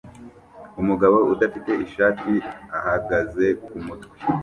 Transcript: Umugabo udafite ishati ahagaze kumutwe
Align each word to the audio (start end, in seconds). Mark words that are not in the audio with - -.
Umugabo 0.81 1.17
udafite 1.33 1.71
ishati 1.85 2.31
ahagaze 2.77 3.45
kumutwe 3.63 4.15